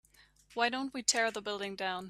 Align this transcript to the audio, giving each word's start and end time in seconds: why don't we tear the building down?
why 0.55 0.67
don't 0.69 0.93
we 0.95 1.03
tear 1.03 1.29
the 1.31 1.41
building 1.43 1.75
down? 1.75 1.99